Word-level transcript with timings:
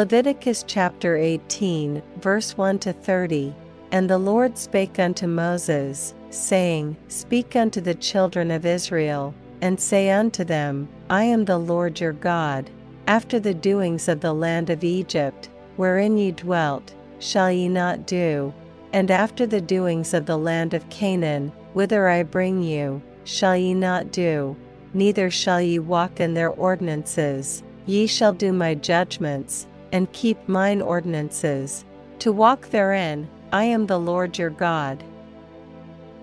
Leviticus 0.00 0.64
chapter 0.66 1.18
18, 1.18 2.02
verse 2.22 2.56
1 2.56 2.78
to 2.78 2.90
30. 2.90 3.54
And 3.92 4.08
the 4.08 4.16
Lord 4.16 4.56
spake 4.56 4.98
unto 4.98 5.26
Moses, 5.26 6.14
saying, 6.30 6.96
Speak 7.08 7.54
unto 7.54 7.82
the 7.82 7.96
children 7.96 8.50
of 8.50 8.64
Israel, 8.64 9.34
and 9.60 9.78
say 9.78 10.08
unto 10.08 10.42
them, 10.42 10.88
I 11.10 11.24
am 11.24 11.44
the 11.44 11.58
Lord 11.58 12.00
your 12.00 12.14
God. 12.14 12.70
After 13.06 13.38
the 13.38 13.52
doings 13.52 14.08
of 14.08 14.22
the 14.22 14.32
land 14.32 14.70
of 14.70 14.84
Egypt, 14.84 15.50
wherein 15.76 16.16
ye 16.16 16.30
dwelt, 16.30 16.94
shall 17.18 17.52
ye 17.52 17.68
not 17.68 18.06
do, 18.06 18.54
and 18.94 19.10
after 19.10 19.44
the 19.44 19.60
doings 19.60 20.14
of 20.14 20.24
the 20.24 20.38
land 20.38 20.72
of 20.72 20.88
Canaan, 20.88 21.52
whither 21.74 22.08
I 22.08 22.22
bring 22.22 22.62
you, 22.62 23.02
shall 23.24 23.54
ye 23.54 23.74
not 23.74 24.12
do, 24.12 24.56
neither 24.94 25.30
shall 25.30 25.60
ye 25.60 25.78
walk 25.78 26.20
in 26.20 26.32
their 26.32 26.48
ordinances, 26.48 27.62
ye 27.84 28.06
shall 28.06 28.32
do 28.32 28.50
my 28.50 28.74
judgments, 28.74 29.66
and 29.92 30.12
keep 30.12 30.48
mine 30.48 30.80
ordinances, 30.80 31.84
to 32.18 32.32
walk 32.32 32.68
therein, 32.70 33.28
I 33.52 33.64
am 33.64 33.86
the 33.86 33.98
Lord 33.98 34.38
your 34.38 34.50
God. 34.50 35.02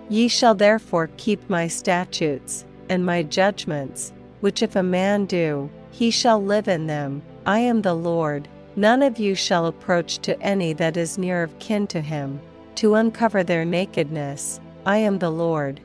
Ye 0.09 0.27
shall 0.27 0.55
therefore 0.55 1.09
keep 1.17 1.49
my 1.49 1.67
statutes, 1.67 2.65
and 2.89 3.05
my 3.05 3.23
judgments, 3.23 4.13
which 4.39 4.61
if 4.61 4.75
a 4.75 4.83
man 4.83 5.25
do, 5.25 5.69
he 5.91 6.11
shall 6.11 6.41
live 6.41 6.67
in 6.67 6.87
them, 6.87 7.21
I 7.45 7.59
am 7.59 7.81
the 7.81 7.93
Lord. 7.93 8.47
None 8.75 9.01
of 9.01 9.17
you 9.17 9.33
shall 9.33 9.65
approach 9.65 10.19
to 10.19 10.39
any 10.41 10.71
that 10.73 10.97
is 10.97 11.17
near 11.17 11.43
of 11.43 11.57
kin 11.59 11.87
to 11.87 11.99
him, 11.99 12.39
to 12.75 12.93
uncover 12.95 13.43
their 13.43 13.65
nakedness, 13.65 14.61
I 14.85 14.97
am 14.97 15.17
the 15.19 15.31
Lord. 15.31 15.81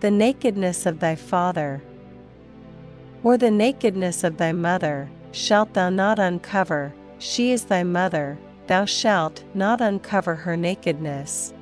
The 0.00 0.10
nakedness 0.10 0.84
of 0.84 1.00
thy 1.00 1.14
father, 1.14 1.82
or 3.24 3.38
the 3.38 3.50
nakedness 3.50 4.22
of 4.22 4.36
thy 4.36 4.52
mother, 4.52 5.08
shalt 5.32 5.72
thou 5.74 5.90
not 5.90 6.18
uncover, 6.18 6.94
she 7.18 7.52
is 7.52 7.64
thy 7.64 7.82
mother, 7.82 8.38
thou 8.66 8.84
shalt 8.84 9.42
not 9.54 9.80
uncover 9.80 10.34
her 10.34 10.56
nakedness. 10.56 11.52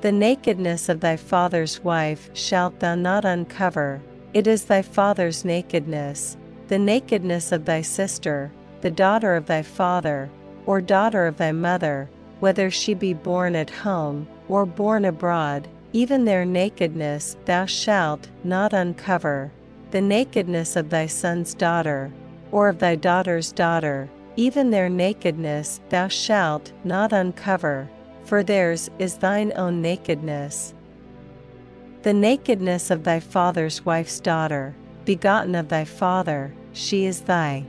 The 0.00 0.12
nakedness 0.12 0.88
of 0.88 1.00
thy 1.00 1.16
father's 1.16 1.82
wife 1.82 2.30
shalt 2.32 2.80
thou 2.80 2.94
not 2.94 3.24
uncover, 3.24 4.00
it 4.32 4.46
is 4.46 4.64
thy 4.64 4.82
father's 4.82 5.44
nakedness, 5.44 6.36
the 6.68 6.78
nakedness 6.78 7.52
of 7.52 7.64
thy 7.64 7.82
sister, 7.82 8.50
the 8.80 8.90
daughter 8.90 9.34
of 9.34 9.46
thy 9.46 9.62
father, 9.62 10.30
or 10.66 10.80
daughter 10.80 11.26
of 11.26 11.36
thy 11.36 11.52
mother, 11.52 12.08
whether 12.40 12.70
she 12.70 12.94
be 12.94 13.14
born 13.14 13.56
at 13.56 13.70
home, 13.70 14.26
or 14.48 14.66
born 14.66 15.04
abroad, 15.04 15.68
even 15.92 16.24
their 16.24 16.44
nakedness 16.44 17.36
thou 17.44 17.64
shalt 17.64 18.28
not 18.42 18.72
uncover, 18.72 19.50
the 19.90 20.00
nakedness 20.00 20.76
of 20.76 20.90
thy 20.90 21.06
son's 21.06 21.54
daughter, 21.54 22.12
or 22.54 22.68
of 22.68 22.78
thy 22.78 22.94
daughter's 22.94 23.50
daughter, 23.50 24.08
even 24.36 24.70
their 24.70 24.88
nakedness 24.88 25.80
thou 25.88 26.06
shalt 26.06 26.70
not 26.84 27.12
uncover, 27.12 27.90
for 28.22 28.44
theirs 28.44 28.88
is 29.00 29.16
thine 29.16 29.52
own 29.56 29.82
nakedness. 29.82 30.72
The 32.02 32.14
nakedness 32.14 32.92
of 32.92 33.02
thy 33.02 33.18
father's 33.18 33.84
wife's 33.84 34.20
daughter, 34.20 34.72
begotten 35.04 35.56
of 35.56 35.68
thy 35.68 35.84
father, 35.84 36.54
she 36.72 37.06
is 37.06 37.22
thy 37.22 37.64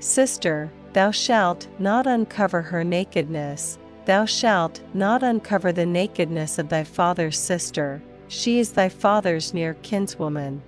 sister, 0.00 0.68
thou 0.92 1.12
shalt 1.12 1.68
not 1.78 2.04
uncover 2.04 2.62
her 2.62 2.82
nakedness, 2.82 3.78
thou 4.06 4.24
shalt 4.24 4.80
not 4.92 5.22
uncover 5.22 5.70
the 5.70 5.86
nakedness 5.86 6.58
of 6.58 6.68
thy 6.68 6.82
father's 6.82 7.38
sister, 7.38 8.02
she 8.26 8.58
is 8.58 8.72
thy 8.72 8.88
father's 8.88 9.54
near 9.54 9.74
kinswoman. 9.84 10.62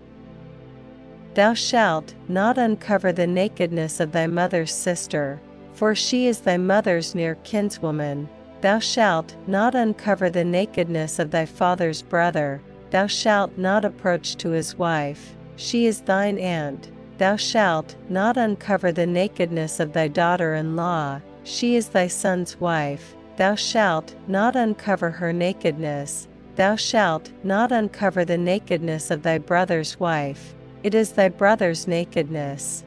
Thou 1.35 1.55
shalt 1.55 2.15
not 2.29 2.59
uncover 2.59 3.13
the 3.13 3.27
nakedness 3.27 3.99
of 3.99 4.13
thy 4.13 4.29
mother's 4.29 4.73
sister, 4.73 5.41
for 5.73 5.95
she 5.95 6.29
is 6.29 6.41
thy 6.41 6.57
mother's 6.57 7.15
near 7.15 7.35
kinswoman, 7.43 8.29
Thou 8.61 8.79
shalt 8.79 9.35
not 9.47 9.75
uncover 9.75 10.31
the 10.31 10.45
nakedness 10.45 11.19
of 11.19 11.31
thy 11.31 11.45
father's 11.45 12.01
brother, 12.03 12.63
thou 12.91 13.07
shalt 13.09 13.59
not 13.59 13.85
approach 13.85 14.37
to 14.37 14.51
his 14.51 14.79
wife, 14.79 15.35
she 15.57 15.87
is 15.87 16.01
thine 16.01 16.39
aunt. 16.39 16.91
Thou 17.19 17.37
shalt 17.37 17.97
not 18.09 18.37
uncover 18.37 18.93
the 18.93 19.07
nakedness 19.07 19.81
of 19.81 19.93
thy 19.93 20.09
daughter 20.09 20.55
in 20.55 20.77
law, 20.77 21.21
she 21.43 21.77
is 21.77 21.89
thy 21.89 22.07
son's 22.07 22.61
wife, 22.61 23.15
thou 23.37 23.55
shalt 23.55 24.15
not 24.29 24.57
uncover 24.57 25.11
her 25.11 25.33
nakedness, 25.33 26.29
thou 26.57 26.77
shalt 26.77 27.33
not 27.43 27.73
uncover 27.73 28.25
the 28.25 28.39
nakedness 28.39 29.11
of 29.11 29.23
thy 29.23 29.37
brother's 29.37 29.99
wife, 30.01 30.55
it 30.85 30.95
is 30.95 31.13
thy 31.13 31.31
brother's 31.31 31.89
nakedness. 31.89 32.85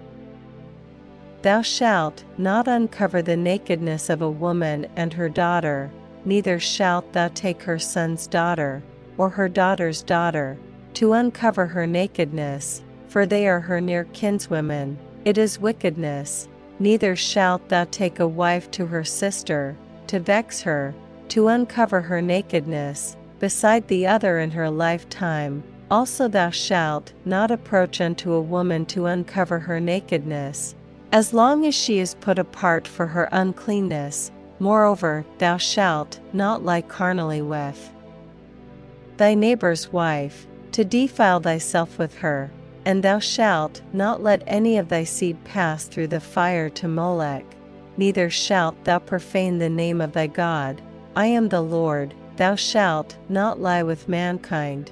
Thou 1.42 1.64
shalt 1.64 2.24
not 2.38 2.68
uncover 2.68 3.22
the 3.24 3.36
nakedness 3.36 4.10
of 4.10 4.22
a 4.22 4.30
woman 4.30 4.88
and 4.96 5.12
her 5.14 5.28
daughter, 5.28 5.92
neither 6.24 6.60
shalt 6.60 7.12
thou 7.14 7.28
take 7.30 7.64
her 7.64 7.80
son's 7.80 8.28
daughter, 8.28 8.84
or 9.18 9.30
her 9.30 9.50
daughter's 9.50 10.04
daughter, 10.04 10.58
to 10.94 11.14
uncover 11.14 11.66
her 11.66 11.88
nakedness, 11.88 12.84
for 13.08 13.26
they 13.26 13.48
are 13.48 13.60
her 13.60 13.82
near 13.82 14.06
kinswomen, 14.14 14.98
it 15.26 15.38
is 15.38 15.60
wickedness. 15.60 16.48
Neither 16.80 17.16
shalt 17.16 17.68
thou 17.70 17.86
take 17.86 18.20
a 18.20 18.28
wife 18.28 18.70
to 18.72 18.86
her 18.86 19.04
sister, 19.04 19.76
to 20.06 20.20
vex 20.20 20.62
her, 20.62 20.94
to 21.30 21.48
uncover 21.48 22.02
her 22.02 22.22
nakedness, 22.22 23.18
beside 23.40 23.88
the 23.88 24.06
other 24.06 24.38
in 24.38 24.52
her 24.52 24.70
lifetime. 24.70 25.64
Also 25.90 26.28
thou 26.28 26.50
shalt 26.50 27.14
not 27.24 27.50
approach 27.50 28.02
unto 28.02 28.34
a 28.34 28.42
woman 28.42 28.86
to 28.88 29.06
uncover 29.06 29.60
her 29.60 29.80
nakedness, 29.80 30.76
as 31.12 31.34
long 31.34 31.66
as 31.66 31.74
she 31.74 32.00
is 32.00 32.16
put 32.16 32.38
apart 32.38 32.86
for 32.86 33.08
her 33.08 33.30
uncleanness, 33.32 34.32
moreover, 34.60 35.26
thou 35.38 35.56
shalt 35.56 36.20
not 36.34 36.66
lie 36.66 36.82
carnally 36.82 37.42
with 37.42 37.92
thy 39.16 39.34
neighbor's 39.34 39.92
wife, 39.92 40.46
to 40.72 40.84
defile 40.86 41.40
thyself 41.40 41.98
with 41.98 42.16
her, 42.16 42.52
and 42.86 43.02
thou 43.02 43.18
shalt 43.18 43.82
not 43.94 44.22
let 44.22 44.44
any 44.46 44.78
of 44.78 44.90
thy 44.90 45.04
seed 45.04 45.42
pass 45.44 45.86
through 45.86 46.08
the 46.08 46.20
fire 46.20 46.70
to 46.70 46.88
Molech, 46.88 47.46
neither 47.96 48.30
shalt 48.30 48.84
thou 48.84 49.00
profane 49.00 49.58
the 49.58 49.70
name 49.70 50.02
of 50.02 50.12
thy 50.12 50.28
God. 50.28 50.82
I 51.16 51.26
am 51.28 51.50
the 51.50 51.62
Lord, 51.62 52.14
thou 52.36 52.56
shalt 52.56 53.18
not 53.28 53.60
lie 53.60 53.82
with 53.82 54.08
mankind. 54.08 54.92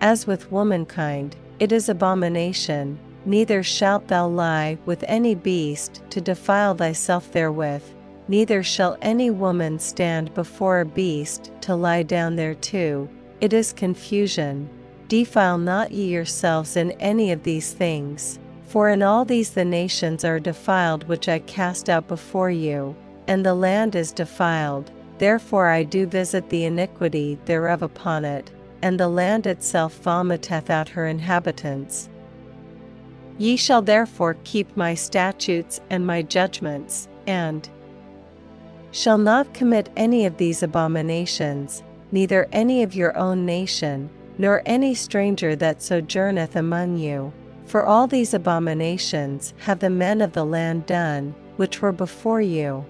As 0.00 0.26
with 0.26 0.50
womankind, 0.52 1.36
it 1.58 1.72
is 1.72 1.88
abomination 1.88 2.98
Neither 3.28 3.62
shalt 3.62 4.08
thou 4.08 4.26
lie 4.26 4.78
with 4.86 5.04
any 5.06 5.34
beast 5.34 6.02
to 6.08 6.20
defile 6.20 6.74
thyself 6.74 7.30
therewith, 7.30 7.82
neither 8.26 8.62
shall 8.62 8.96
any 9.02 9.30
woman 9.30 9.78
stand 9.78 10.32
before 10.32 10.80
a 10.80 10.86
beast 10.86 11.50
to 11.62 11.74
lie 11.74 12.02
down 12.02 12.36
thereto, 12.36 13.06
it 13.42 13.52
is 13.52 13.74
confusion. 13.74 14.70
Defile 15.08 15.58
not 15.58 15.90
ye 15.90 16.06
yourselves 16.06 16.76
in 16.76 16.92
any 16.92 17.30
of 17.32 17.42
these 17.42 17.74
things, 17.74 18.38
for 18.62 18.88
in 18.88 19.02
all 19.02 19.26
these 19.26 19.50
the 19.50 19.64
nations 19.64 20.24
are 20.24 20.40
defiled 20.40 21.06
which 21.08 21.28
I 21.28 21.40
cast 21.40 21.90
out 21.90 22.08
before 22.08 22.50
you, 22.50 22.96
and 23.26 23.44
the 23.44 23.54
land 23.54 23.94
is 23.94 24.10
defiled, 24.10 24.90
therefore 25.18 25.68
I 25.68 25.82
do 25.82 26.06
visit 26.06 26.48
the 26.48 26.64
iniquity 26.64 27.38
thereof 27.44 27.82
upon 27.82 28.24
it, 28.24 28.50
and 28.82 28.98
the 28.98 29.08
land 29.08 29.46
itself 29.46 29.98
vomiteth 30.02 30.70
out 30.70 30.90
her 30.90 31.06
inhabitants. 31.06 32.08
Ye 33.38 33.56
shall 33.56 33.82
therefore 33.82 34.36
keep 34.44 34.76
my 34.76 34.94
statutes 34.94 35.80
and 35.90 36.06
my 36.06 36.22
judgments, 36.22 37.08
and 37.26 37.68
shall 38.90 39.18
not 39.18 39.54
commit 39.54 39.90
any 39.96 40.26
of 40.26 40.36
these 40.36 40.62
abominations, 40.62 41.82
neither 42.10 42.48
any 42.52 42.82
of 42.82 42.94
your 42.94 43.16
own 43.16 43.46
nation, 43.46 44.10
nor 44.38 44.62
any 44.66 44.94
stranger 44.94 45.54
that 45.56 45.82
sojourneth 45.82 46.56
among 46.56 46.96
you. 46.96 47.32
For 47.66 47.84
all 47.84 48.06
these 48.06 48.32
abominations 48.32 49.52
have 49.58 49.80
the 49.80 49.90
men 49.90 50.22
of 50.22 50.32
the 50.32 50.44
land 50.44 50.86
done, 50.86 51.34
which 51.56 51.82
were 51.82 51.92
before 51.92 52.40
you. 52.40 52.84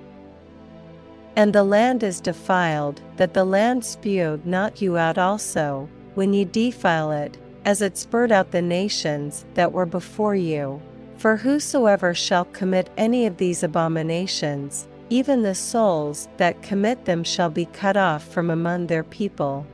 And 1.38 1.52
the 1.52 1.62
land 1.62 2.02
is 2.02 2.20
defiled, 2.20 3.00
that 3.17 3.32
the 3.32 3.44
land 3.44 3.85
spewed 3.85 4.44
not 4.44 4.82
you 4.82 4.96
out 4.96 5.19
also, 5.19 5.88
when 6.17 6.32
ye 6.35 6.44
defile 6.44 7.12
it, 7.12 7.38
as 7.64 7.81
it 7.81 7.96
spurred 7.96 8.32
out 8.32 8.50
the 8.50 8.61
nations 8.61 9.46
that 9.55 9.70
were 9.70 9.87
before 9.87 10.35
you. 10.35 10.82
For 11.17 11.37
whosoever 11.37 12.12
shall 12.12 12.46
commit 12.46 12.90
any 12.96 13.25
of 13.25 13.37
these 13.37 13.62
abominations, 13.62 14.88
even 15.11 15.43
the 15.43 15.55
souls 15.55 16.29
that 16.38 16.61
commit 16.61 17.05
them 17.05 17.23
shall 17.23 17.50
be 17.50 17.67
cut 17.67 17.96
off 17.96 18.25
from 18.25 18.50
among 18.50 18.88
their 18.88 19.05
people. 19.05 19.64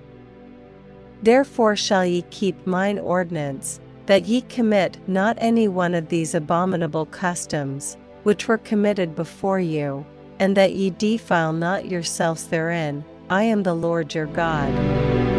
Therefore 1.22 1.76
shall 1.76 2.04
ye 2.04 2.26
keep 2.28 2.66
mine 2.66 2.98
ordinance, 2.98 3.80
that 4.04 4.26
ye 4.26 4.42
commit 4.42 4.98
not 5.08 5.38
any 5.40 5.68
one 5.68 5.94
of 5.94 6.10
these 6.10 6.34
abominable 6.34 7.06
customs, 7.06 7.96
which 8.22 8.48
were 8.48 8.58
committed 8.58 9.16
before 9.16 9.60
you, 9.60 10.04
and 10.38 10.56
that 10.56 10.74
ye 10.74 10.90
defile 10.90 11.52
not 11.52 11.90
yourselves 11.90 12.48
therein, 12.48 13.04
I 13.30 13.44
am 13.44 13.62
the 13.62 13.74
Lord 13.74 14.14
your 14.14 14.26
God. 14.26 15.33